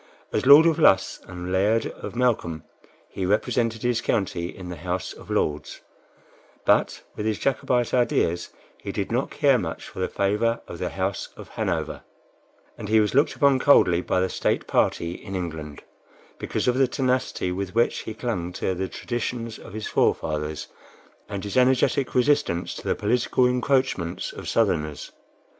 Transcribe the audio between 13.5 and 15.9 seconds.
coldly by the State party in England,